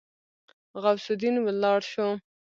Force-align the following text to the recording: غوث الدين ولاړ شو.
غوث 0.81 1.05
الدين 1.13 1.35
ولاړ 1.45 1.79
شو. 1.91 2.07